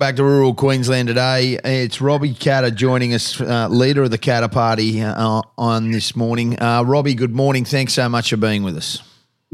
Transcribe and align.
Back 0.00 0.16
to 0.16 0.24
rural 0.24 0.54
Queensland 0.54 1.08
today. 1.08 1.58
It's 1.62 2.00
Robbie 2.00 2.32
Katter 2.32 2.74
joining 2.74 3.12
us, 3.12 3.38
uh, 3.38 3.68
leader 3.68 4.04
of 4.04 4.10
the 4.10 4.16
Katter 4.16 4.50
Party, 4.50 5.02
uh, 5.02 5.42
on 5.58 5.90
this 5.90 6.16
morning. 6.16 6.58
Uh, 6.58 6.82
Robbie, 6.86 7.12
good 7.12 7.36
morning. 7.36 7.66
Thanks 7.66 7.92
so 7.92 8.08
much 8.08 8.30
for 8.30 8.38
being 8.38 8.62
with 8.62 8.78
us. 8.78 9.02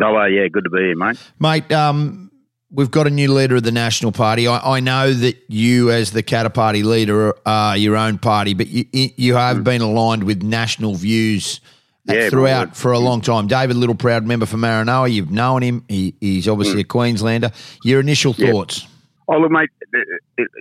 Oh, 0.01 0.17
uh, 0.17 0.27
yeah, 0.27 0.47
good 0.47 0.63
to 0.63 0.71
be 0.71 0.79
here, 0.79 0.95
mate. 0.95 1.19
Mate, 1.41 1.73
um, 1.73 2.31
we've 2.71 2.93
got 2.93 3.09
a 3.09 3.11
new 3.11 3.33
leader 3.33 3.57
of 3.57 3.65
the 3.65 3.73
National 3.73 4.13
Party. 4.13 4.47
I, 4.47 4.77
I, 4.77 4.79
know 4.79 5.13
that 5.13 5.37
you, 5.49 5.91
as 5.91 6.13
the 6.13 6.23
Katter 6.23 6.55
Party 6.55 6.85
leader, 6.85 7.35
are 7.45 7.77
your 7.77 7.97
own 7.97 8.17
party, 8.17 8.55
but 8.55 8.69
you, 8.69 8.85
you 8.93 9.35
have 9.35 9.57
mm. 9.57 9.65
been 9.65 9.81
aligned 9.81 10.23
with 10.23 10.45
national 10.45 10.95
views 10.95 11.61
yeah, 12.05 12.31
throughout 12.31 12.77
for 12.77 12.93
a 12.93 13.01
long 13.01 13.21
time. 13.21 13.49
David 13.49 13.79
Littleproud, 13.79 14.25
member 14.25 14.47
for 14.47 14.59
Maranoa, 14.59 15.13
you've 15.13 15.33
known 15.33 15.65
him. 15.65 15.85
He, 15.89 16.15
he's 16.21 16.47
obviously 16.47 16.83
mm. 16.83 16.85
a 16.85 16.89
Queenslander. 16.89 17.51
Your 17.83 17.99
initial 17.99 18.33
thoughts? 18.33 18.83
Yep. 18.83 18.91
Oh, 19.29 19.39
look, 19.39 19.51
mate, 19.51 19.71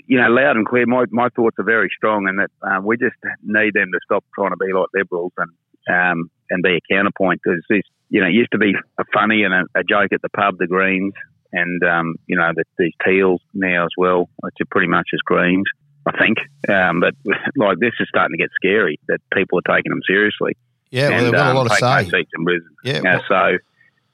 you 0.07 0.19
know, 0.19 0.27
loud 0.29 0.57
and 0.57 0.65
clear, 0.65 0.85
my, 0.87 1.05
my 1.11 1.29
thoughts 1.29 1.57
are 1.59 1.63
very 1.63 1.89
strong 1.95 2.27
and 2.27 2.39
that 2.39 2.49
um, 2.67 2.83
we 2.83 2.97
just 2.97 3.15
need 3.43 3.73
them 3.73 3.91
to 3.91 3.99
stop 4.03 4.23
trying 4.33 4.51
to 4.51 4.57
be 4.57 4.73
like 4.73 4.87
Liberals 4.93 5.33
and 5.37 5.51
um, 5.87 6.31
and 6.49 6.63
be 6.63 6.77
a 6.77 6.93
counterpoint 6.93 7.41
because 7.43 7.61
this, 7.69 7.83
you 8.09 8.21
know, 8.21 8.27
it 8.27 8.33
used 8.33 8.51
to 8.51 8.57
be 8.57 8.73
a 8.97 9.03
funny 9.13 9.43
and 9.43 9.53
a, 9.53 9.79
a 9.79 9.83
joke 9.83 10.11
at 10.13 10.21
the 10.21 10.29
pub, 10.29 10.57
the 10.57 10.67
Greens, 10.67 11.13
and, 11.51 11.83
um, 11.83 12.15
you 12.27 12.35
know, 12.35 12.51
the, 12.55 12.63
these 12.77 12.93
Teals 13.05 13.41
now 13.53 13.83
as 13.83 13.91
well, 13.97 14.29
which 14.41 14.55
are 14.61 14.67
pretty 14.69 14.87
much 14.87 15.09
as 15.13 15.19
Greens, 15.19 15.65
I 16.05 16.17
think. 16.17 16.37
Um, 16.67 16.99
but, 16.99 17.13
like, 17.55 17.79
this 17.79 17.93
is 17.99 18.07
starting 18.09 18.37
to 18.37 18.43
get 18.43 18.49
scary 18.55 18.99
that 19.07 19.19
people 19.33 19.59
are 19.59 19.75
taking 19.75 19.91
them 19.91 20.01
seriously. 20.07 20.57
Yeah, 20.91 21.09
well, 21.09 21.23
they've 21.23 21.33
got 21.33 21.47
a 21.47 21.49
um, 21.49 21.55
lot 21.55 21.71
of 21.71 21.77
say. 21.77 22.09
Seats 22.09 22.31
in 22.37 22.43
Brisbane. 22.43 22.75
Yeah, 22.83 23.01
well, 23.03 23.21
so 23.27 23.57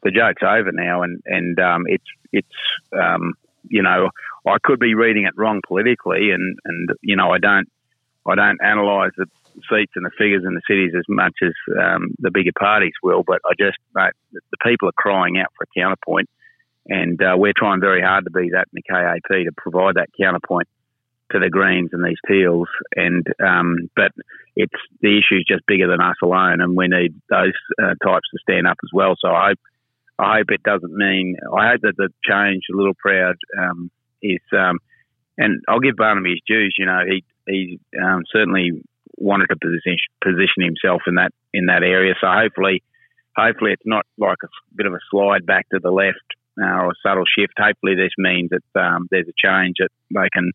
the 0.04 0.12
joke's 0.12 0.42
over 0.42 0.72
now, 0.72 1.04
and 1.04 1.22
and 1.26 1.60
um, 1.60 1.84
it's 1.86 2.06
it's 2.32 2.48
um, 3.00 3.34
you 3.68 3.84
know 3.84 4.10
I 4.48 4.58
could 4.64 4.80
be 4.80 4.96
reading 4.96 5.26
it 5.26 5.34
wrong 5.38 5.62
politically, 5.68 6.32
and 6.32 6.58
and 6.66 6.90
you 7.02 7.16
know 7.16 7.32
I 7.32 7.38
don't 7.38 7.68
I 8.26 8.36
don't 8.36 8.60
analyse 8.62 9.12
the 9.18 9.28
seats 9.70 9.94
and 9.96 10.06
the 10.06 10.12
figures 10.18 10.44
in 10.46 10.54
the 10.54 10.62
cities 10.68 10.94
as 10.98 11.06
much 11.10 11.34
as 11.44 11.54
um, 11.80 12.10
the 12.20 12.32
bigger 12.32 12.52
parties 12.58 12.94
will, 13.04 13.24
but 13.26 13.40
I 13.46 13.54
just 13.60 13.78
mate, 13.94 14.14
the 14.32 14.58
people 14.64 14.90
are 14.90 14.98
crying 14.98 15.38
out 15.40 15.52
for 15.58 15.64
a 15.64 15.80
counterpoint, 15.80 16.30
and 16.88 17.22
uh, 17.22 17.36
we're 17.38 17.54
trying 17.56 17.82
very 17.82 18.02
hard 18.02 18.26
to 18.26 18.32
be 18.32 18.50
that 18.52 18.68
in 18.74 18.76
the 18.76 18.84
KAP 18.84 19.30
to 19.30 19.52
provide 19.58 19.96
that 19.96 20.10
counterpoint 20.20 20.68
to 21.32 21.40
the 21.40 21.50
Greens 21.50 21.90
and 21.94 22.04
these 22.04 22.20
Teals, 22.28 22.68
and 22.96 23.26
um, 23.44 23.90
but 23.96 24.12
it's 24.56 24.74
the 25.02 25.18
issue 25.18 25.38
is 25.38 25.46
just 25.48 25.66
bigger 25.66 25.88
than 25.88 26.02
us 26.02 26.18
alone, 26.22 26.62
and 26.62 26.76
we 26.76 26.88
need 26.88 27.14
those 27.30 27.54
uh, 27.82 27.96
types 28.04 28.28
to 28.32 28.40
stand 28.42 28.68
up 28.68 28.78
as 28.84 28.90
well. 28.94 29.16
So 29.20 29.30
I 29.30 29.50
hope 29.50 29.60
I 30.20 30.38
hope 30.38 30.52
it 30.52 30.64
doesn't 30.64 30.94
mean 30.94 31.38
I 31.56 31.72
hope 31.72 31.82
that 31.82 31.98
the 31.98 32.10
change 32.24 32.64
a 32.70 32.76
Littleproud 32.76 33.36
um, 33.58 33.92
is, 34.22 34.42
um, 34.54 34.80
and 35.38 35.62
I'll 35.68 35.80
give 35.80 35.96
Barnaby 35.96 36.32
his 36.32 36.42
dues. 36.48 36.76
You 36.78 36.86
know, 36.86 37.02
he 37.08 37.24
he 37.48 37.80
um, 38.02 38.24
certainly 38.32 38.72
wanted 39.18 39.48
to 39.48 39.56
position 39.56 40.12
position 40.24 40.64
himself 40.64 41.02
in 41.08 41.16
that 41.16 41.32
in 41.54 41.66
that 41.68 41.84
area. 41.84 42.14
So 42.20 42.28
hopefully, 42.28 42.84
hopefully 43.36 43.72
it's 43.72 43.86
not 43.86 44.06
like 44.18 44.38
a 44.44 44.48
bit 44.76 44.86
of 44.86 44.94
a 44.94 45.00
slide 45.10 45.46
back 45.46 45.68
to 45.70 45.80
the 45.82 45.92
left 45.92 46.26
uh, 46.62 46.66
or 46.66 46.92
a 46.92 47.02
subtle 47.04 47.26
shift. 47.26 47.54
Hopefully, 47.58 47.96
this 47.96 48.14
means 48.18 48.50
that 48.52 48.80
um, 48.80 49.08
there's 49.12 49.28
a 49.28 49.38
change 49.38 49.78
that 49.80 49.90
they 50.14 50.28
can 50.34 50.52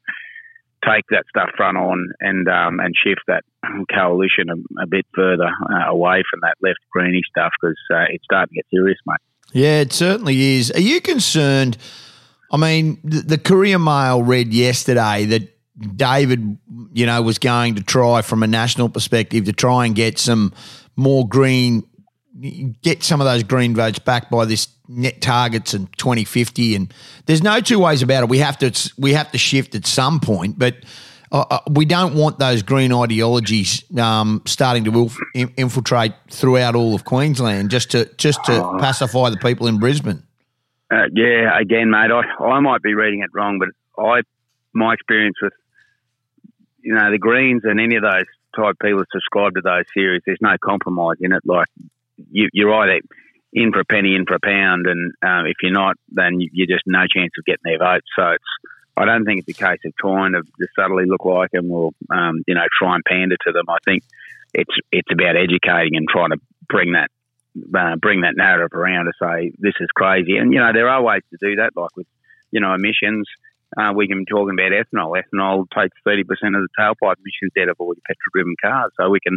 take 0.85 1.05
that 1.11 1.25
stuff 1.29 1.51
front 1.57 1.77
on 1.77 2.13
and 2.21 2.49
um, 2.49 2.81
and 2.81 2.95
shift 2.97 3.23
that 3.27 3.45
coalition 3.95 4.51
a, 4.51 4.83
a 4.83 4.87
bit 4.87 5.07
further 5.15 5.49
uh, 5.49 5.91
away 5.91 6.23
from 6.31 6.41
that 6.43 6.57
left 6.63 6.79
greeny 6.91 7.23
stuff 7.31 7.53
because 7.61 7.79
uh, 7.93 8.05
it's 8.11 8.25
starting 8.25 8.55
to 8.55 8.57
get 8.57 8.67
serious, 8.71 8.99
mate. 9.07 9.17
Yeah, 9.53 9.81
it 9.81 9.93
certainly 9.93 10.59
is. 10.59 10.71
Are 10.73 10.81
you 10.81 11.01
concerned? 11.01 11.79
I 12.51 12.57
mean, 12.57 13.01
the, 13.03 13.21
the 13.23 13.39
Courier 13.39 13.79
Mail 13.79 14.23
read 14.23 14.53
yesterday 14.53 15.25
that 15.27 15.57
David, 15.97 16.59
you 16.93 17.07
know, 17.07 17.21
was 17.23 17.39
going 17.39 17.75
to 17.75 17.83
try 17.83 18.23
from 18.23 18.43
a 18.43 18.47
national 18.47 18.89
perspective 18.89 19.45
to 19.45 19.53
try 19.53 19.87
and 19.87 19.95
get 19.95 20.19
some 20.19 20.53
more 20.95 21.29
green, 21.29 21.85
get 22.83 23.03
some 23.03 23.21
of 23.21 23.27
those 23.27 23.43
green 23.43 23.75
votes 23.75 23.99
back 23.99 24.31
by 24.31 24.45
this 24.45 24.69
net 24.89 25.21
targets 25.21 25.75
in 25.75 25.89
2050. 25.99 26.77
And 26.77 26.95
there's 27.27 27.43
no 27.43 27.61
two 27.61 27.79
ways 27.79 28.03
about 28.03 28.23
it. 28.23 28.29
We 28.29 28.39
have 28.39 28.59
to 28.59 28.93
we 28.97 29.13
have 29.13 29.31
to 29.33 29.39
shift 29.39 29.75
at 29.75 29.87
some 29.87 30.21
point, 30.21 30.59
but. 30.59 30.77
Uh, 31.33 31.45
uh 31.51 31.59
we 31.69 31.85
don't 31.85 32.15
want 32.15 32.39
those 32.39 32.63
green 32.63 32.93
ideologies 32.93 33.83
um, 33.99 34.41
starting 34.47 34.85
to 34.85 35.11
infiltrate 35.57 36.13
throughout 36.31 36.77
all 36.77 36.95
of 36.95 37.05
Queensland 37.05 37.69
just 37.69 37.91
to 37.91 38.09
just 38.17 38.45
to 38.45 38.65
oh. 38.65 38.79
pacify 38.79 39.29
the 39.31 39.37
people 39.37 39.67
in 39.67 39.81
Brisbane. 39.81 40.23
Uh, 40.91 41.09
yeah, 41.13 41.59
again, 41.59 41.91
mate, 41.91 42.11
I, 42.11 42.45
I 42.45 42.61
might 42.61 42.83
be 42.83 42.95
reading 42.95 43.23
it 43.23 43.31
wrong, 43.33 43.59
but 43.59 43.69
I 44.03 44.23
my 44.73 44.95
experience 44.95 45.37
with 45.41 45.53
you 46.81 46.95
know 46.95 47.11
the 47.11 47.19
Greens 47.19 47.63
and 47.65 47.81
any 47.81 47.97
of 47.97 48.03
those 48.03 48.27
type 48.55 48.77
people 48.81 49.01
that 49.01 49.09
subscribe 49.13 49.55
to 49.55 49.63
those 49.63 49.85
series, 49.95 50.23
there's 50.25 50.39
no 50.41 50.57
compromise 50.63 51.17
in 51.21 51.33
it. 51.33 51.43
Like 51.45 51.67
you, 52.31 52.49
you're 52.53 52.73
either 52.75 53.01
in 53.53 53.73
for 53.73 53.81
a 53.81 53.85
penny, 53.85 54.15
in 54.15 54.27
for 54.27 54.35
a 54.35 54.41
pound, 54.41 54.87
and 54.87 55.13
um, 55.23 55.47
if 55.47 55.57
you're 55.63 55.73
not, 55.73 55.97
then 56.11 56.41
you, 56.41 56.65
are 56.65 56.75
just 56.75 56.85
no 56.87 57.07
chance 57.13 57.33
of 57.39 57.45
getting 57.45 57.63
their 57.65 57.79
vote. 57.79 58.03
So 58.17 58.31
it's 58.31 58.45
I 58.97 59.05
don't 59.05 59.25
think 59.25 59.41
it's 59.41 59.59
a 59.59 59.65
case 59.65 59.81
of 59.85 59.97
trying 59.97 60.33
to 60.33 60.43
subtly 60.79 61.05
look 61.07 61.25
like 61.25 61.51
them 61.51 61.71
or 61.71 61.93
um, 62.11 62.43
you 62.47 62.55
know 62.55 62.67
try 62.79 62.95
and 62.95 63.05
pander 63.05 63.37
to 63.47 63.53
them. 63.53 63.65
I 63.69 63.79
think 63.85 64.05
it's 64.55 64.75
it's 64.93 65.11
about 65.11 65.37
educating 65.37 65.97
and 65.97 66.07
trying 66.09 66.31
to 66.31 66.41
bring 66.69 66.93
that 66.93 67.11
uh, 67.75 67.97
bring 67.97 68.23
that 68.23 68.37
narrative 68.37 68.77
around 68.77 69.07
to 69.07 69.13
say 69.21 69.53
this 69.59 69.75
is 69.81 69.89
crazy. 69.95 70.37
And 70.37 70.53
you 70.53 70.61
know 70.61 70.73
there 70.73 70.89
are 70.89 71.03
ways 71.03 71.23
to 71.31 71.39
do 71.41 71.57
that, 71.57 71.73
like 71.77 71.97
with 71.97 72.07
you 72.51 72.61
know 72.61 72.75
emissions. 72.75 73.27
Uh, 73.77 73.93
we 73.95 74.07
can 74.07 74.21
be 74.21 74.25
talking 74.25 74.55
about 74.55 74.73
ethanol. 74.73 75.21
Ethanol 75.21 75.67
takes 75.77 75.97
thirty 76.05 76.25
percent 76.25 76.55
of 76.57 76.63
the 76.63 76.69
tailpipe 76.79 77.17
emissions 77.19 77.53
out 77.61 77.69
of 77.69 77.77
all 77.79 77.95
your 77.95 78.03
petrol-driven 78.07 78.55
cars. 78.63 78.93
So 78.99 79.11
we 79.11 79.21
can 79.21 79.37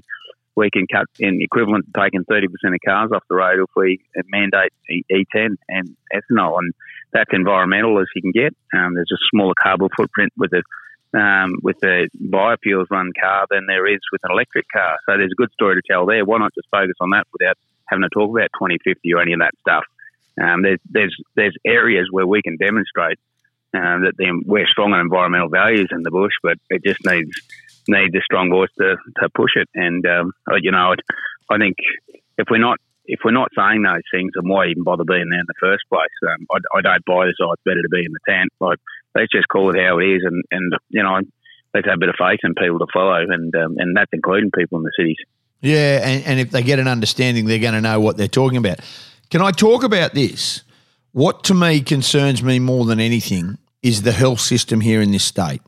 we 0.59 0.69
can 0.69 0.85
cut 0.91 1.07
in 1.19 1.41
equivalent 1.41 1.85
to 1.85 2.01
taking 2.01 2.25
30% 2.25 2.45
of 2.45 2.79
cars 2.85 3.11
off 3.15 3.23
the 3.29 3.35
road 3.35 3.59
if 3.59 3.69
we 3.75 3.99
mandate 4.27 4.73
E10 4.91 5.55
and 5.69 5.95
ethanol. 6.13 6.59
And 6.59 6.73
that's 7.13 7.29
environmental 7.31 7.99
as 7.99 8.07
you 8.13 8.21
can 8.21 8.31
get. 8.31 8.53
Um, 8.73 8.93
there's 8.93 9.11
a 9.11 9.21
smaller 9.31 9.53
carbon 9.61 9.87
footprint 9.95 10.33
with 10.37 10.51
a 10.53 10.61
um, 11.11 11.55
with 11.63 11.77
a 11.83 12.07
biofuels 12.21 12.85
run 12.91 13.11
car 13.19 13.47
than 13.49 13.65
there 13.65 13.87
is 13.87 13.99
with 14.11 14.21
an 14.25 14.31
electric 14.31 14.67
car. 14.71 14.97
So 15.07 15.17
there's 15.17 15.31
a 15.31 15.41
good 15.41 15.51
story 15.53 15.75
to 15.75 15.81
tell 15.89 16.05
there. 16.05 16.23
Why 16.23 16.37
not 16.37 16.53
just 16.53 16.67
focus 16.69 16.93
on 16.99 17.09
that 17.11 17.25
without 17.33 17.57
having 17.89 18.03
to 18.03 18.09
talk 18.09 18.29
about 18.29 18.49
2050 18.59 19.13
or 19.13 19.21
any 19.21 19.33
of 19.33 19.39
that 19.39 19.53
stuff? 19.59 19.83
Um, 20.41 20.61
there's, 20.61 20.79
there's, 20.89 21.15
there's 21.35 21.55
areas 21.65 22.07
where 22.11 22.27
we 22.27 22.41
can 22.41 22.57
demonstrate 22.57 23.19
uh, 23.73 23.99
that 24.01 24.13
we're 24.45 24.67
strong 24.67 24.93
on 24.93 24.99
environmental 24.99 25.49
values 25.49 25.89
in 25.91 26.03
the 26.03 26.11
bush, 26.11 26.33
but 26.41 26.57
it 26.69 26.83
just 26.83 26.99
needs 27.05 27.31
need 27.87 28.15
a 28.15 28.21
strong 28.21 28.49
voice 28.49 28.69
to, 28.77 28.95
to 29.19 29.29
push 29.29 29.51
it. 29.55 29.69
And 29.73 30.05
um, 30.05 30.31
you 30.61 30.71
know, 30.71 30.95
I 31.49 31.57
think 31.57 31.77
if 32.37 32.47
we're 32.49 32.57
not 32.57 32.79
if 33.05 33.19
we're 33.25 33.31
not 33.31 33.49
saying 33.57 33.81
those 33.81 34.05
things, 34.13 34.31
then 34.35 34.47
why 34.47 34.67
even 34.67 34.83
bother 34.83 35.03
being 35.03 35.29
there 35.29 35.39
in 35.39 35.49
the 35.49 35.59
first 35.59 35.83
place? 35.89 36.13
Um, 36.23 36.45
I, 36.51 36.77
I, 36.77 36.81
don't 36.81 37.05
buy 37.05 37.25
this. 37.25 37.41
Oh, 37.41 37.51
it's 37.53 37.63
better 37.65 37.81
to 37.81 37.89
be 37.89 38.05
in 38.05 38.13
the 38.13 38.19
tent. 38.27 38.49
Like 38.59 38.77
let's 39.15 39.31
just 39.31 39.47
call 39.47 39.73
it 39.73 39.81
how 39.81 39.99
it 39.99 40.05
is, 40.05 40.21
and 40.23 40.43
and 40.51 40.73
you 40.89 41.03
know, 41.03 41.19
let's 41.73 41.87
have 41.87 41.97
a 41.97 42.05
bit 42.05 42.09
of 42.09 42.15
faith 42.17 42.39
in 42.43 42.53
people 42.53 42.79
to 42.79 42.87
follow, 42.93 43.19
and 43.19 43.53
um, 43.55 43.75
and 43.77 43.97
that's 43.97 44.13
including 44.13 44.51
people 44.51 44.77
in 44.77 44.83
the 44.83 44.97
cities. 44.97 45.17
Yeah, 45.61 46.07
and, 46.07 46.23
and 46.25 46.39
if 46.39 46.51
they 46.51 46.63
get 46.63 46.79
an 46.79 46.87
understanding, 46.87 47.45
they're 47.45 47.59
going 47.59 47.73
to 47.73 47.81
know 47.81 47.99
what 47.99 48.17
they're 48.17 48.27
talking 48.27 48.57
about. 48.57 48.79
Can 49.29 49.41
I 49.41 49.51
talk 49.51 49.83
about 49.83 50.13
this? 50.13 50.63
What 51.11 51.43
to 51.45 51.53
me 51.53 51.81
concerns 51.81 52.41
me 52.41 52.59
more 52.59 52.85
than 52.85 52.99
anything 52.99 53.57
is 53.81 54.03
the 54.03 54.11
health 54.11 54.39
system 54.39 54.81
here 54.81 55.01
in 55.01 55.11
this 55.11 55.23
state. 55.23 55.61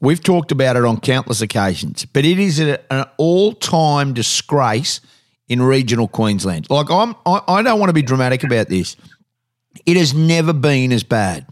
We've 0.00 0.22
talked 0.22 0.52
about 0.52 0.76
it 0.76 0.84
on 0.84 1.00
countless 1.00 1.40
occasions, 1.40 2.04
but 2.04 2.24
it 2.24 2.38
is 2.38 2.58
an 2.58 3.04
all-time 3.18 4.14
disgrace 4.14 5.00
in 5.48 5.62
regional 5.62 6.08
Queensland. 6.08 6.68
Like 6.70 6.90
I'm, 6.90 7.14
I, 7.24 7.40
I 7.46 7.62
don't 7.62 7.78
want 7.78 7.90
to 7.90 7.94
be 7.94 8.02
dramatic 8.02 8.42
about 8.42 8.68
this. 8.68 8.96
It 9.86 9.96
has 9.96 10.12
never 10.12 10.52
been 10.52 10.92
as 10.92 11.04
bad. 11.04 11.46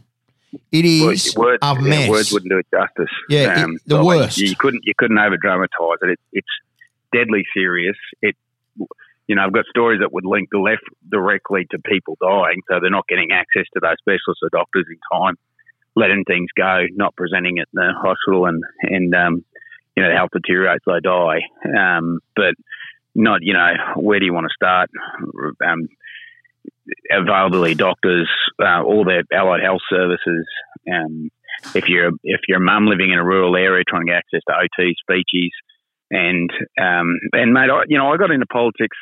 It 0.73 0.85
is 0.85 1.37
words, 1.37 1.61
a 1.63 1.75
mess. 1.77 2.07
Yeah, 2.07 2.11
words 2.11 2.33
wouldn't 2.33 2.51
do 2.51 2.59
it 2.59 2.67
justice. 2.73 3.15
Yeah, 3.29 3.63
um, 3.63 3.77
it, 3.77 3.83
the 3.87 4.05
worst. 4.05 4.39
You 4.39 4.57
couldn't 4.57 4.83
you 4.85 4.95
couldn't 4.99 5.19
over 5.19 5.37
dramatise 5.37 5.99
it. 6.03 6.11
it. 6.11 6.19
It's 6.33 6.49
deadly 7.13 7.45
serious. 7.55 7.97
It 8.23 8.37
you 9.27 9.37
know, 9.37 9.43
I've 9.43 9.53
got 9.53 9.65
stories 9.71 10.01
that 10.01 10.13
would 10.13 10.25
link 10.25 10.49
the 10.51 10.59
left 10.59 10.83
directly 11.09 11.65
to 11.71 11.79
people 11.79 12.17
dying, 12.21 12.63
so 12.69 12.81
they're 12.81 12.91
not 12.91 13.07
getting 13.07 13.31
access 13.31 13.67
to 13.75 13.81
those 13.81 13.95
specialists 14.01 14.43
or 14.43 14.49
doctors 14.51 14.87
in 14.91 14.99
time 15.13 15.37
letting 15.97 16.25
things 16.25 16.49
go, 16.57 16.85
not 16.95 17.17
presenting 17.17 17.59
at 17.59 17.69
the 17.73 17.93
hospital, 17.97 18.47
and 18.47 18.63
and 18.83 19.15
um, 19.15 19.45
you 19.97 20.03
know 20.03 20.09
the 20.09 20.17
health 20.17 20.31
deteriorates, 20.33 20.85
they 20.87 21.01
die. 21.03 21.41
Um, 21.65 22.21
but 22.37 22.55
not 23.15 23.41
you 23.43 23.53
know 23.53 23.73
where 23.97 24.19
do 24.19 24.27
you 24.27 24.33
want 24.33 24.47
to 24.47 24.55
start? 24.55 24.91
Um, 25.65 25.89
availability, 27.11 27.75
doctors, 27.75 28.29
uh, 28.63 28.83
all 28.83 29.05
their 29.05 29.23
allied 29.33 29.63
health 29.63 29.83
services. 29.89 30.47
Um, 30.91 31.31
if 31.75 31.89
you're 31.89 32.13
if 32.25 32.41
you're 32.49 32.59
a 32.59 32.65
mum 32.65 32.87
living 32.87 33.13
in 33.13 33.19
a 33.19 33.25
rural 33.25 33.57
area 33.57 33.85
trying 33.89 34.07
to 34.07 34.13
get 34.13 34.19
access 34.19 34.41
to 34.49 34.55
OT, 34.55 34.95
speeches, 35.01 35.53
and 36.11 36.51
um, 36.81 37.19
and 37.33 37.53
mate, 37.53 37.71
I, 37.71 37.83
you 37.89 37.99
know 37.99 38.13
I 38.13 38.17
got 38.17 38.31
into 38.31 38.47
politics 38.47 38.97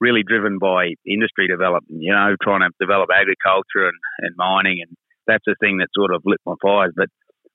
really 0.00 0.22
driven 0.22 0.58
by 0.58 0.94
industry 1.06 1.48
development. 1.48 2.02
You 2.02 2.12
know, 2.12 2.36
trying 2.42 2.60
to 2.60 2.70
develop 2.80 3.08
agriculture 3.14 3.88
and, 3.88 3.98
and 4.20 4.34
mining 4.36 4.78
and 4.86 4.96
that's 5.26 5.44
the 5.46 5.56
thing 5.60 5.78
that 5.78 5.88
sort 5.94 6.14
of 6.14 6.22
lit 6.24 6.40
my 6.46 6.54
fires. 6.62 6.92
But 6.96 7.08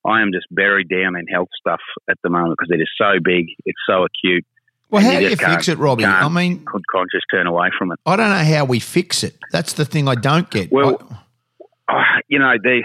I 0.06 0.22
am 0.22 0.32
just 0.34 0.46
buried 0.52 0.90
down 0.90 1.16
in 1.16 1.26
health 1.28 1.50
stuff 1.60 1.80
at 2.10 2.18
the 2.24 2.30
moment 2.30 2.56
because 2.58 2.72
it 2.72 2.82
is 2.82 2.90
so 2.98 3.20
big, 3.24 3.46
it's 3.66 3.80
so 3.88 4.04
acute. 4.04 4.46
Well, 4.90 5.02
how 5.02 5.20
do 5.20 5.30
you 5.30 5.38
fix 5.38 5.70
it, 5.70 5.78
Robbie? 5.78 6.04
I 6.04 6.28
mean, 6.28 6.66
Could 6.66 6.84
conscious 6.92 7.22
turn 7.32 7.48
away 7.48 7.70
from 7.80 7.94
it? 7.94 8.00
I 8.06 8.18
don't 8.18 8.30
know 8.30 8.44
how 8.58 8.66
we 8.66 8.82
fix 8.82 9.24
it. 9.24 9.38
That's 9.54 9.72
the 9.74 9.86
thing 9.86 10.10
I 10.10 10.16
don't 10.16 10.50
get. 10.50 10.72
Well, 10.72 10.98
I- 11.10 11.16
Oh, 11.90 12.02
you 12.30 12.40
know, 12.40 12.54
they, 12.64 12.84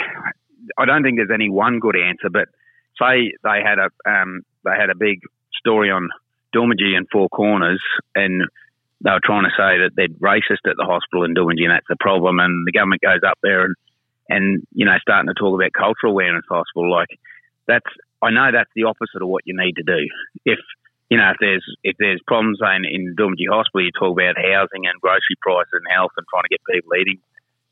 I 0.77 0.85
don't 0.85 1.05
think 1.05 1.17
there's 1.19 1.31
any 1.33 1.49
one 1.49 1.79
good 1.79 1.95
answer, 1.97 2.29
but 2.29 2.49
say 3.01 3.31
they 3.45 3.61
had 3.65 3.79
a 3.79 3.89
um, 4.11 4.41
they 4.65 4.73
had 4.73 4.91
a 4.91 4.97
big 4.97 5.21
story 5.67 5.91
on 5.91 6.09
Doomadgee 6.55 6.97
and 6.97 7.07
Four 7.11 7.29
Corners, 7.29 7.83
and 8.15 8.43
they 9.03 9.11
were 9.11 9.25
trying 9.25 9.45
to 9.45 9.59
say 9.59 9.83
that 9.83 9.91
they're 9.97 10.09
racist 10.23 10.71
at 10.71 10.79
the 10.79 10.87
hospital 10.87 11.25
in 11.25 11.35
Doomadgee, 11.35 11.67
and 11.67 11.75
that's 11.75 11.91
the 11.91 11.99
problem. 11.99 12.39
And 12.39 12.67
the 12.67 12.73
government 12.73 13.03
goes 13.03 13.27
up 13.27 13.39
there 13.43 13.65
and 13.65 13.75
and 14.29 14.67
you 14.73 14.87
know 14.87 14.97
starting 15.01 15.29
to 15.29 15.35
talk 15.35 15.55
about 15.55 15.73
cultural 15.73 16.13
awareness 16.13 16.45
hospital, 16.49 16.91
like 16.91 17.11
that's 17.67 17.91
I 18.23 18.31
know 18.31 18.51
that's 18.53 18.71
the 18.75 18.85
opposite 18.85 19.23
of 19.23 19.29
what 19.29 19.43
you 19.47 19.55
need 19.57 19.77
to 19.77 19.83
do. 19.83 20.07
If 20.45 20.59
you 21.11 21.19
know 21.19 21.31
if 21.31 21.39
there's 21.41 21.67
if 21.83 21.97
there's 21.99 22.23
problems 22.27 22.59
in, 22.63 22.87
in 22.87 23.15
Doomadgee 23.15 23.51
Hospital, 23.51 23.85
you 23.85 23.93
talk 23.93 24.15
about 24.15 24.39
housing 24.39 24.87
and 24.87 25.01
grocery 25.03 25.39
prices 25.43 25.75
and 25.75 25.87
health 25.91 26.15
and 26.17 26.27
trying 26.31 26.47
to 26.47 26.55
get 26.55 26.63
people 26.67 26.95
eating 26.95 27.21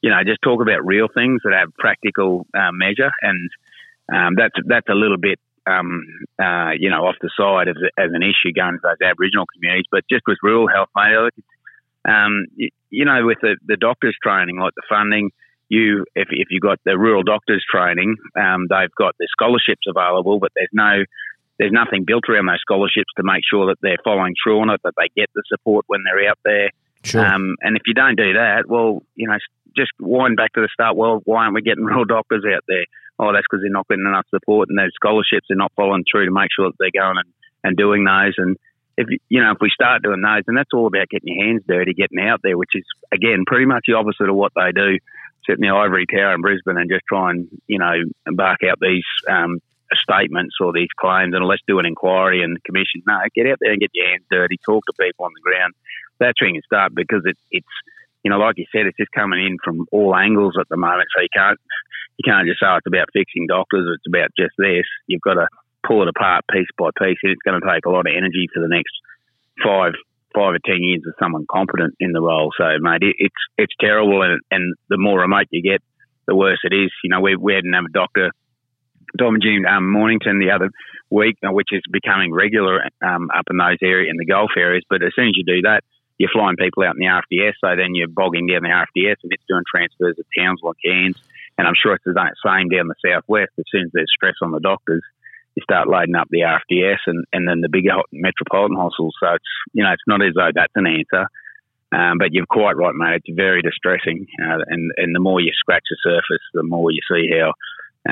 you 0.04 0.10
know, 0.10 0.20
just 0.22 0.42
talk 0.42 0.60
about 0.60 0.84
real 0.84 1.08
things 1.08 1.40
that 1.44 1.54
have 1.56 1.74
practical 1.78 2.46
uh, 2.52 2.72
measure, 2.72 3.10
and 3.22 3.48
um, 4.12 4.34
that's 4.36 4.52
that's 4.66 4.88
a 4.90 4.94
little 4.94 5.16
bit, 5.16 5.40
um, 5.66 6.02
uh, 6.38 6.70
you 6.78 6.90
know, 6.90 7.06
off 7.06 7.16
the 7.20 7.30
side 7.36 7.68
as, 7.68 7.76
as 7.98 8.10
an 8.12 8.22
issue 8.22 8.52
going 8.54 8.74
to 8.74 8.80
those 8.82 9.00
Aboriginal 9.02 9.46
communities. 9.54 9.86
But 9.90 10.04
just 10.10 10.22
with 10.26 10.38
rural 10.42 10.68
health, 10.68 10.88
mate, 10.94 11.32
um, 12.06 12.46
you, 12.56 12.68
you 12.90 13.04
know, 13.04 13.24
with 13.24 13.38
the, 13.40 13.56
the 13.66 13.76
doctors 13.76 14.16
training, 14.22 14.58
like 14.58 14.74
the 14.76 14.82
funding, 14.88 15.30
you 15.68 16.04
if 16.14 16.28
if 16.30 16.48
you 16.50 16.60
got 16.60 16.78
the 16.84 16.98
rural 16.98 17.22
doctors 17.22 17.64
training, 17.70 18.16
um, 18.36 18.66
they've 18.68 18.94
got 18.96 19.14
the 19.18 19.26
scholarships 19.30 19.86
available, 19.88 20.38
but 20.38 20.52
there's 20.54 20.68
no 20.72 21.04
there's 21.58 21.72
nothing 21.72 22.04
built 22.06 22.24
around 22.28 22.46
those 22.46 22.60
scholarships 22.60 23.12
to 23.16 23.22
make 23.22 23.42
sure 23.48 23.66
that 23.66 23.78
they're 23.80 24.02
following 24.04 24.34
through 24.42 24.60
on 24.60 24.70
it, 24.70 24.80
that 24.84 24.94
they 24.98 25.08
get 25.16 25.30
the 25.34 25.42
support 25.48 25.84
when 25.86 26.00
they're 26.04 26.28
out 26.28 26.38
there. 26.44 26.70
sure. 27.04 27.24
Um, 27.24 27.56
and 27.60 27.76
if 27.76 27.82
you 27.86 27.94
don't 27.94 28.16
do 28.16 28.34
that, 28.34 28.64
well, 28.66 29.02
you 29.14 29.28
know, 29.28 29.38
just 29.76 29.92
wind 30.00 30.36
back 30.36 30.52
to 30.54 30.60
the 30.60 30.68
start. 30.72 30.96
Well, 30.96 31.20
why 31.24 31.44
aren't 31.44 31.54
we 31.54 31.62
getting 31.62 31.84
real 31.92 32.04
doctors 32.04 32.44
out 32.44 32.64
there? 32.68 32.84
Oh, 33.18 33.32
that's 33.32 33.46
because 33.48 33.62
they're 33.62 33.70
not 33.70 33.86
getting 33.88 34.06
enough 34.06 34.26
support, 34.30 34.68
and 34.68 34.78
those 34.78 34.90
scholarships 34.94 35.50
are 35.50 35.56
not 35.56 35.72
following 35.76 36.04
through 36.10 36.26
to 36.26 36.32
make 36.32 36.50
sure 36.54 36.68
that 36.68 36.76
they're 36.78 36.90
going 37.02 37.18
and, 37.18 37.30
and 37.62 37.76
doing 37.76 38.04
those. 38.04 38.34
And 38.38 38.56
if 38.98 39.06
you- 39.28 39.40
know, 39.42 39.52
if 39.52 39.58
we 39.60 39.70
start 39.70 40.02
doing 40.02 40.20
those, 40.20 40.42
and 40.46 40.56
that's 40.56 40.72
all 40.74 40.86
about 40.86 41.08
getting 41.08 41.34
your 41.34 41.46
hands 41.46 41.62
dirty, 41.66 41.94
getting 41.94 42.20
out 42.20 42.40
there, 42.42 42.58
which 42.58 42.74
is 42.74 42.84
again 43.12 43.44
pretty 43.46 43.66
much 43.66 43.84
the 43.86 43.94
opposite 43.94 44.28
of 44.28 44.34
what 44.36 44.52
they 44.56 44.72
do. 44.72 44.98
Sit 45.46 45.58
in 45.58 45.68
the 45.68 45.74
ivory 45.74 46.06
tower 46.06 46.34
in 46.34 46.40
Brisbane 46.40 46.78
and 46.78 46.90
just 46.90 47.04
try 47.06 47.30
and 47.30 47.48
you 47.66 47.78
know 47.78 47.92
embark 48.26 48.60
out 48.64 48.78
these 48.80 49.04
um, 49.28 49.60
statements 49.92 50.56
or 50.60 50.72
these 50.72 50.88
claims, 50.98 51.34
and 51.34 51.44
let's 51.44 51.62
do 51.68 51.78
an 51.78 51.86
inquiry 51.86 52.42
and 52.42 52.62
commission. 52.64 53.02
No, 53.06 53.18
get 53.34 53.46
out 53.46 53.58
there 53.60 53.72
and 53.72 53.80
get 53.80 53.90
your 53.92 54.08
hands 54.08 54.24
dirty. 54.30 54.56
Talk 54.64 54.84
to 54.86 54.92
people 54.98 55.26
on 55.26 55.32
the 55.34 55.42
ground. 55.50 55.74
That's 56.18 56.40
where 56.40 56.48
you 56.48 56.54
can 56.54 56.62
start 56.62 56.94
because 56.94 57.22
it, 57.26 57.36
it's 57.50 57.66
you 58.24 58.30
know, 58.30 58.38
like 58.38 58.56
you 58.56 58.64
said, 58.72 58.86
it's 58.86 58.96
just 58.96 59.12
coming 59.12 59.44
in 59.44 59.58
from 59.62 59.86
all 59.92 60.16
angles 60.16 60.56
at 60.58 60.68
the 60.70 60.78
moment. 60.78 61.08
So 61.14 61.20
you 61.22 61.28
can't 61.34 61.60
you 62.18 62.24
can't 62.24 62.46
just 62.46 62.60
say 62.60 62.66
oh, 62.66 62.76
it's 62.76 62.86
about 62.86 63.12
fixing 63.12 63.46
doctors. 63.46 63.88
It's 63.90 64.06
about 64.06 64.30
just 64.38 64.54
this. 64.58 64.86
You've 65.06 65.24
got 65.24 65.34
to 65.34 65.48
pull 65.86 66.02
it 66.02 66.08
apart 66.08 66.44
piece 66.50 66.70
by 66.78 66.90
piece, 66.98 67.18
and 67.22 67.32
it's 67.32 67.42
going 67.42 67.60
to 67.60 67.66
take 67.66 67.86
a 67.86 67.90
lot 67.90 68.06
of 68.06 68.14
energy 68.16 68.48
for 68.52 68.60
the 68.60 68.68
next 68.68 68.94
five 69.62 69.92
five 70.34 70.54
or 70.54 70.62
ten 70.64 70.82
years 70.82 71.02
of 71.06 71.14
someone 71.18 71.46
competent 71.50 71.94
in 72.00 72.12
the 72.12 72.20
role. 72.20 72.50
So, 72.58 72.64
mate, 72.80 73.02
it, 73.02 73.16
it's 73.18 73.42
it's 73.58 73.74
terrible, 73.80 74.22
and 74.22 74.40
and 74.50 74.74
the 74.88 74.98
more 74.98 75.20
remote 75.20 75.46
you 75.50 75.62
get, 75.62 75.82
the 76.26 76.34
worse 76.34 76.60
it 76.64 76.74
is. 76.74 76.90
You 77.02 77.10
know, 77.10 77.20
we 77.20 77.36
we 77.36 77.54
had 77.54 77.64
another 77.64 77.92
doctor, 77.92 78.30
Dom 79.16 79.38
June 79.40 79.66
um, 79.66 79.90
Mornington, 79.90 80.38
the 80.38 80.50
other 80.50 80.70
week, 81.10 81.36
uh, 81.46 81.52
which 81.52 81.68
is 81.70 81.82
becoming 81.90 82.32
regular 82.32 82.82
um, 83.04 83.30
up 83.34 83.46
in 83.50 83.56
those 83.56 83.78
areas 83.82 84.10
in 84.10 84.16
the 84.16 84.26
Gulf 84.26 84.50
areas. 84.56 84.84
But 84.88 85.02
as 85.02 85.12
soon 85.14 85.28
as 85.28 85.36
you 85.36 85.44
do 85.44 85.62
that, 85.62 85.82
you're 86.18 86.30
flying 86.32 86.56
people 86.56 86.84
out 86.84 86.94
in 86.94 87.00
the 87.00 87.10
RFDS, 87.10 87.54
so 87.60 87.76
then 87.76 87.94
you're 87.94 88.08
bogging 88.08 88.46
down 88.46 88.62
the 88.62 88.68
RFDS, 88.68 89.16
and 89.22 89.32
it's 89.32 89.42
doing 89.48 89.64
transfers 89.68 90.16
of 90.18 90.26
Townsville 90.36 90.74
and 90.74 90.82
Cairns. 90.84 91.18
And 91.56 91.66
I'm 91.68 91.74
sure 91.80 91.94
it's 91.94 92.04
the 92.04 92.14
same 92.44 92.68
down 92.68 92.88
the 92.88 92.94
southwest. 93.04 93.52
As 93.58 93.64
soon 93.70 93.84
as 93.84 93.90
there's 93.92 94.10
stress 94.14 94.34
on 94.42 94.50
the 94.50 94.60
doctors, 94.60 95.02
you 95.54 95.62
start 95.62 95.88
loading 95.88 96.16
up 96.16 96.26
the 96.30 96.40
RFDS 96.40 96.98
and, 97.06 97.24
and 97.32 97.46
then 97.48 97.60
the 97.60 97.68
bigger 97.68 97.94
metropolitan 98.12 98.76
hospitals. 98.76 99.14
So 99.20 99.34
it's 99.34 99.44
you 99.72 99.84
know 99.84 99.92
it's 99.92 100.02
not 100.06 100.22
as 100.22 100.34
though 100.34 100.50
that's 100.54 100.72
an 100.74 100.86
answer, 100.86 101.28
um, 101.92 102.18
but 102.18 102.32
you're 102.32 102.46
quite 102.46 102.76
right, 102.76 102.94
mate. 102.94 103.22
It's 103.24 103.36
very 103.36 103.62
distressing, 103.62 104.26
uh, 104.44 104.58
and 104.66 104.90
and 104.96 105.14
the 105.14 105.20
more 105.20 105.40
you 105.40 105.52
scratch 105.54 105.84
the 105.88 105.96
surface, 106.02 106.42
the 106.54 106.64
more 106.64 106.90
you 106.90 107.00
see 107.08 107.30
how 107.38 107.52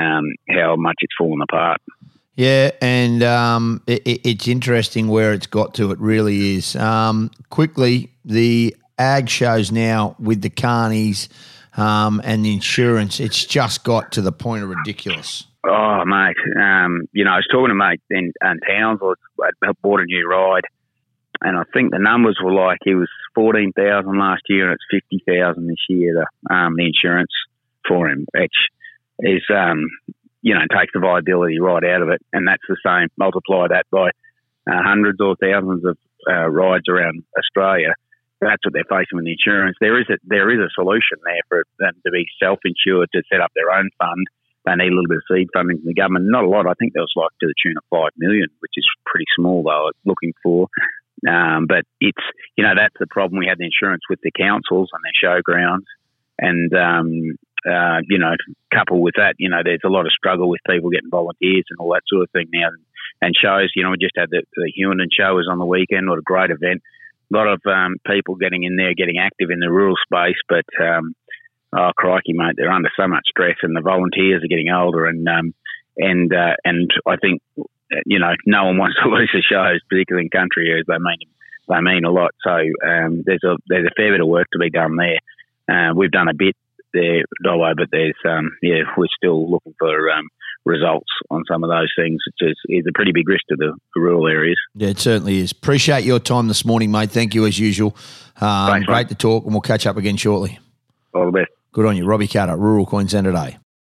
um, 0.01 0.31
how 0.49 0.75
much 0.77 0.95
it's 1.01 1.13
fallen 1.17 1.41
apart. 1.41 1.81
Yeah, 2.35 2.71
and 2.81 3.21
um, 3.23 3.83
it, 3.87 4.01
it- 4.07 4.21
it's 4.27 4.47
interesting 4.47 5.07
where 5.07 5.33
it's 5.33 5.47
got 5.47 5.73
to. 5.75 5.91
It 5.91 5.99
really 5.99 6.55
is. 6.55 6.75
Um, 6.75 7.29
quickly, 7.49 8.09
the 8.25 8.75
ag 8.97 9.27
shows 9.29 9.71
now 9.71 10.15
with 10.19 10.41
the 10.41 10.49
carnies 10.49 11.27
um, 11.77 12.21
and 12.23 12.45
the 12.45 12.53
insurance. 12.53 13.19
It's 13.19 13.45
just 13.45 13.83
got 13.83 14.11
to 14.13 14.21
the 14.21 14.31
point 14.31 14.63
of 14.63 14.69
ridiculous. 14.69 15.45
Oh, 15.65 16.03
mate. 16.05 16.35
Um, 16.59 17.07
you 17.13 17.23
know, 17.23 17.31
I 17.31 17.37
was 17.37 17.47
talking 17.51 17.69
to 17.69 17.75
mate 17.75 18.01
in, 18.09 18.33
in 18.41 18.59
Townsville. 18.67 19.15
I 19.41 19.71
bought 19.81 20.01
a 20.01 20.05
new 20.05 20.27
ride, 20.27 20.65
and 21.41 21.57
I 21.57 21.63
think 21.73 21.91
the 21.91 21.99
numbers 21.99 22.37
were 22.43 22.53
like 22.53 22.79
it 22.85 22.95
was 22.95 23.09
fourteen 23.33 23.71
thousand 23.71 24.17
last 24.17 24.43
year, 24.49 24.69
and 24.69 24.73
it's 24.73 24.83
fifty 24.91 25.23
thousand 25.25 25.67
this 25.67 25.85
year. 25.87 26.13
The 26.13 26.53
um, 26.53 26.75
the 26.75 26.85
insurance 26.85 27.31
for 27.87 28.09
him, 28.09 28.25
which 28.33 28.55
is 29.19 29.43
um, 29.49 29.89
you 30.41 30.53
know 30.53 30.61
takes 30.61 30.91
the 30.93 30.99
viability 30.99 31.59
right 31.59 31.83
out 31.83 32.01
of 32.01 32.09
it, 32.09 32.21
and 32.33 32.47
that's 32.47 32.63
the 32.67 32.77
same. 32.85 33.07
Multiply 33.17 33.67
that 33.69 33.85
by 33.89 34.09
uh, 34.69 34.83
hundreds 34.83 35.19
or 35.21 35.35
thousands 35.41 35.85
of 35.85 35.97
uh, 36.29 36.47
rides 36.49 36.89
around 36.89 37.23
Australia. 37.37 37.93
That's 38.43 38.63
what 38.65 38.73
they're 38.73 38.89
facing 38.89 39.15
with 39.17 39.25
the 39.25 39.35
insurance. 39.35 39.77
There 39.79 39.99
is 39.99 40.07
a 40.09 40.17
there 40.23 40.51
is 40.51 40.59
a 40.59 40.69
solution 40.75 41.17
there 41.23 41.43
for 41.47 41.63
them 41.79 41.95
to 42.05 42.11
be 42.11 42.25
self 42.41 42.59
insured 42.63 43.09
to 43.13 43.23
set 43.31 43.41
up 43.41 43.51
their 43.55 43.71
own 43.71 43.89
fund 43.97 44.27
they 44.65 44.75
need 44.75 44.91
a 44.91 44.95
little 44.95 45.11
bit 45.11 45.19
of 45.19 45.27
seed 45.27 45.49
funding 45.53 45.77
from 45.77 45.87
the 45.87 45.93
government. 45.93 46.31
Not 46.31 46.45
a 46.45 46.49
lot. 46.49 46.67
I 46.67 46.73
think 46.79 46.93
there 46.93 47.03
was 47.03 47.11
like 47.15 47.35
to 47.41 47.47
the 47.47 47.59
tune 47.59 47.75
of 47.75 47.83
five 47.91 48.15
million, 48.15 48.47
which 48.59 48.75
is 48.77 48.87
pretty 49.05 49.27
small. 49.35 49.63
Were 49.63 49.91
looking 50.05 50.33
for, 50.41 50.67
um, 51.27 51.67
but 51.67 51.83
it's 51.99 52.23
you 52.55 52.63
know 52.63 52.73
that's 52.75 52.95
the 52.99 53.07
problem. 53.07 53.39
We 53.39 53.47
had 53.47 53.59
the 53.59 53.67
insurance 53.67 54.03
with 54.09 54.19
the 54.23 54.31
councils 54.31 54.89
and 54.93 55.03
their 55.03 55.19
showgrounds, 55.19 55.87
and 56.39 56.71
um, 56.73 57.35
uh, 57.67 57.99
you 58.07 58.19
know, 58.19 58.35
coupled 58.73 59.01
with 59.01 59.15
that, 59.15 59.35
you 59.37 59.49
know, 59.49 59.63
there's 59.63 59.85
a 59.85 59.89
lot 59.89 60.05
of 60.05 60.11
struggle 60.11 60.49
with 60.49 60.59
people 60.67 60.89
getting 60.89 61.09
volunteers 61.09 61.63
and 61.69 61.79
all 61.79 61.93
that 61.93 62.03
sort 62.07 62.23
of 62.23 62.31
thing 62.31 62.47
now. 62.51 62.67
And 63.21 63.31
shows, 63.39 63.71
you 63.73 63.83
know, 63.83 63.91
we 63.91 64.03
just 64.03 64.17
had 64.17 64.31
the, 64.31 64.43
the 64.55 64.71
Human 64.75 65.07
show 65.07 65.35
was 65.35 65.47
on 65.49 65.59
the 65.59 65.65
weekend. 65.65 66.09
What 66.09 66.19
a 66.19 66.27
great 66.27 66.51
event! 66.51 66.83
A 67.33 67.37
lot 67.37 67.47
of 67.47 67.61
um, 67.65 67.95
people 68.05 68.35
getting 68.35 68.63
in 68.63 68.75
there, 68.75 68.93
getting 68.93 69.17
active 69.17 69.49
in 69.49 69.59
the 69.59 69.71
rural 69.71 69.95
space, 70.05 70.37
but 70.47 70.65
um, 70.83 71.15
oh 71.75 71.91
crikey, 71.95 72.33
mate, 72.33 72.55
they're 72.57 72.71
under 72.71 72.91
so 72.95 73.07
much 73.07 73.23
stress, 73.27 73.57
and 73.63 73.75
the 73.75 73.81
volunteers 73.81 74.43
are 74.43 74.47
getting 74.47 74.69
older, 74.69 75.05
and 75.05 75.27
um, 75.27 75.53
and 75.97 76.33
uh, 76.33 76.55
and 76.63 76.91
I 77.07 77.15
think 77.17 77.41
you 78.05 78.19
know 78.19 78.33
no 78.45 78.65
one 78.65 78.77
wants 78.77 78.97
to 79.01 79.09
lose 79.09 79.31
the 79.33 79.41
shows, 79.41 79.81
particularly 79.89 80.29
in 80.31 80.37
country 80.37 80.69
areas. 80.69 80.85
They 80.87 80.97
mean 80.97 81.29
they 81.69 81.81
mean 81.81 82.05
a 82.05 82.11
lot. 82.11 82.31
So 82.43 82.51
um, 82.51 83.23
there's 83.25 83.43
a 83.43 83.55
there's 83.67 83.87
a 83.87 83.95
fair 83.95 84.11
bit 84.11 84.21
of 84.21 84.27
work 84.27 84.47
to 84.53 84.59
be 84.59 84.69
done 84.69 84.97
there. 84.97 85.19
Uh, 85.69 85.93
we've 85.95 86.11
done 86.11 86.27
a 86.27 86.35
bit 86.35 86.55
there, 86.93 87.23
Dolo, 87.43 87.73
but 87.75 87.87
there's 87.91 88.17
um, 88.27 88.51
yeah, 88.61 88.83
we're 88.97 89.07
still 89.17 89.49
looking 89.49 89.75
for 89.79 90.11
um, 90.11 90.27
results 90.65 91.09
on 91.29 91.43
some 91.49 91.63
of 91.63 91.69
those 91.69 91.91
things, 91.97 92.19
is 92.69 92.85
a 92.87 92.91
pretty 92.93 93.11
big 93.11 93.27
risk 93.27 93.43
to 93.49 93.55
the, 93.57 93.73
the 93.95 94.01
rural 94.01 94.27
areas. 94.27 94.57
Yeah, 94.75 94.89
it 94.89 94.99
certainly 94.99 95.39
is. 95.39 95.51
Appreciate 95.51 96.03
your 96.03 96.19
time 96.19 96.47
this 96.47 96.65
morning, 96.65 96.91
mate. 96.91 97.11
Thank 97.11 97.35
you 97.35 97.45
as 97.45 97.59
usual. 97.59 97.95
Um, 98.41 98.69
Thanks, 98.69 98.85
great 98.87 98.97
mate. 98.97 99.09
to 99.09 99.15
talk, 99.15 99.43
and 99.45 99.53
we'll 99.53 99.61
catch 99.61 99.85
up 99.85 99.97
again 99.97 100.17
shortly. 100.17 100.59
All 101.13 101.25
the 101.25 101.31
best. 101.31 101.51
Good 101.71 101.85
on 101.85 101.97
you, 101.97 102.05
Robbie 102.05 102.27
Katter, 102.27 102.57
Rural 102.57 102.85
Queensland 102.85 103.25
today. 103.25 103.57